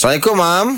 [0.00, 0.68] Assalamualaikum, Mam.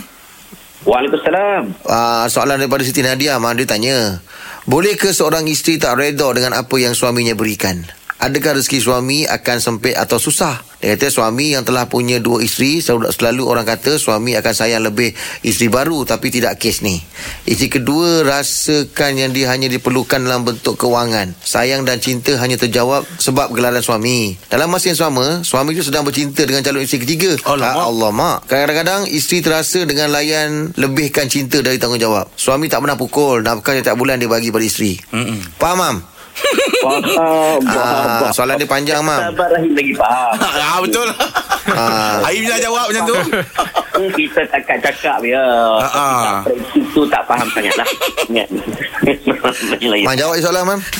[0.82, 1.62] Waalaikumsalam.
[1.86, 3.54] Uh, soalan daripada Siti Nadia, Mam.
[3.54, 4.18] Dia tanya,
[4.66, 7.86] boleh ke seorang isteri tak reda dengan apa yang suaminya berikan?
[8.22, 10.62] Adakah rezeki suami akan sempit atau susah?
[10.78, 14.82] Dia kata suami yang telah punya dua isteri selalu, selalu orang kata suami akan sayang
[14.82, 15.10] lebih
[15.42, 17.02] isteri baru tapi tidak kes ni.
[17.50, 21.34] Isteri kedua rasakan yang dia hanya diperlukan dalam bentuk kewangan.
[21.42, 24.38] Sayang dan cinta hanya terjawab sebab gelaran suami.
[24.46, 27.34] Dalam masa yang sama, suami itu sedang bercinta dengan calon isteri ketiga.
[27.42, 27.74] Alamak.
[27.74, 28.38] Ah, Allah mak.
[28.46, 32.38] Kadang-kadang isteri terasa dengan layan lebihkan cinta dari tanggungjawab.
[32.38, 34.94] Suami tak pernah pukul, nafkah setiap bulan dia bagi pada isteri.
[35.10, 35.58] Mm-mm.
[35.58, 35.96] Faham, Mam?
[36.82, 37.60] Faham.
[37.70, 39.30] Ah, soalan dia panjang, Mam.
[39.30, 40.34] Sabar Rahim lagi faham.
[40.66, 41.08] ah, betul.
[41.70, 42.26] Ah.
[42.26, 43.16] Aim dah jawab macam tu.
[44.18, 45.44] Kita takkan cakap ya.
[45.78, 46.34] Ah, ah.
[46.74, 47.88] Itu tak faham sangat lah.
[50.06, 50.80] Mam jawab je soalan, Mam.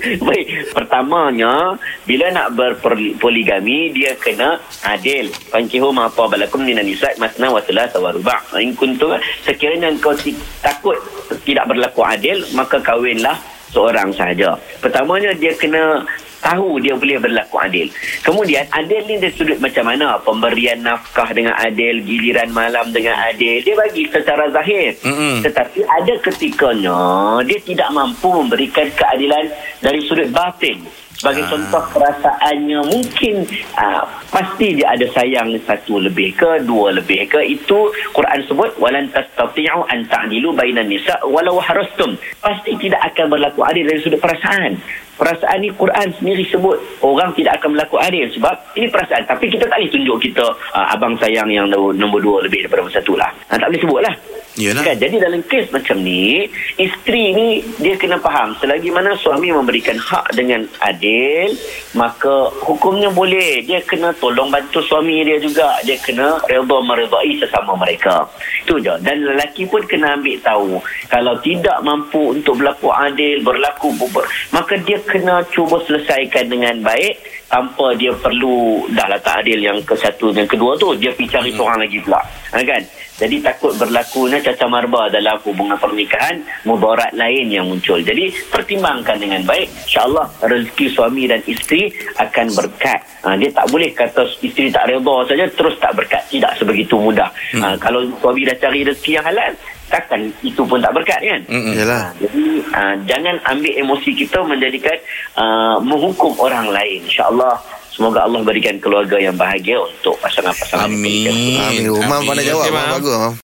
[0.00, 1.76] Baik, pertamanya
[2.08, 5.28] bila nak berpoligami dia kena adil.
[5.52, 8.56] Fankihu ma apa balakum minan nisa masna wa thulatha wa ruba'.
[8.64, 9.12] In kuntum
[9.44, 10.96] sekiranya kau ti- takut
[11.44, 13.36] tidak berlaku adil, maka kahwinlah
[13.70, 14.58] seorang sahaja.
[14.82, 16.04] Pertamanya dia kena
[16.40, 17.86] tahu dia boleh berlaku adil.
[18.24, 20.16] Kemudian adil ni dari sudut macam mana?
[20.20, 23.60] Pemberian nafkah dengan adil, giliran malam dengan adil.
[23.62, 24.96] Dia bagi secara zahir.
[25.04, 25.44] Mm-mm.
[25.44, 26.98] Tetapi ada ketikanya
[27.44, 29.52] dia tidak mampu memberikan keadilan
[29.84, 30.80] dari sudut batin.
[31.20, 31.50] Sebagai Ah.
[31.52, 33.44] contoh perasaannya mungkin
[33.76, 39.04] uh, pasti dia ada sayang satu lebih ke dua lebih ke itu Quran sebut walan
[39.12, 44.80] tastati'u an ta'dilu bainan nisa walau harastum pasti tidak akan berlaku adil dari sudut perasaan
[45.20, 48.24] perasaan ni Quran sendiri sebut orang tidak akan berlaku adil.
[48.32, 49.28] Sebab ini perasaan.
[49.28, 52.96] Tapi kita tak boleh tunjuk kita uh, abang sayang yang nombor, dua lebih daripada nombor
[52.96, 53.28] satu lah.
[53.52, 54.14] Ha, tak boleh sebut lah
[54.58, 54.82] Yalah.
[54.82, 54.96] Kan?
[54.98, 57.48] Jadi dalam kes macam ni, isteri ni
[57.78, 61.54] dia kena faham selagi mana suami memberikan hak dengan adil,
[61.94, 63.62] maka hukumnya boleh.
[63.62, 65.78] Dia kena tolong bantu suami dia juga.
[65.86, 68.26] Dia kena redha meredai sesama mereka.
[68.66, 68.94] Itu je.
[69.06, 70.70] Dan lelaki pun kena ambil tahu.
[71.06, 77.29] Kalau tidak mampu untuk berlaku adil, berlaku bubur, maka dia kena cuba selesaikan dengan baik
[77.50, 81.28] tanpa dia perlu dah lah tak adil yang ke satu yang kedua tu dia pergi
[81.28, 82.22] cari seorang lagi pula.
[82.54, 82.82] Ha, kan?
[83.20, 88.00] Jadi takut berlakunya caca marba dalam hubungan pernikahan mudarat lain yang muncul.
[88.00, 93.02] Jadi pertimbangkan dengan baik insyaallah rezeki suami dan isteri akan berkat.
[93.26, 96.22] Ha, dia tak boleh kata isteri tak redha saja terus tak berkat.
[96.32, 97.28] Tidak sebegitu mudah.
[97.60, 99.52] Ha, kalau suami dah cari rezeki yang halal
[99.90, 101.40] takkan itu pun tak berkat kan.
[101.50, 102.14] Yalah.
[102.22, 104.96] jadi uh, jangan ambil emosi kita menjadikan
[105.34, 107.02] uh, menghukum orang lain.
[107.04, 107.58] InsyaAllah
[107.90, 110.88] semoga Allah berikan keluarga yang bahagia untuk pasangan-pasangan.
[110.88, 111.58] Amin.
[111.60, 111.90] Amin.
[112.06, 112.54] Mam pandai Amin.
[112.54, 112.70] jawab.
[112.70, 113.34] Bagus.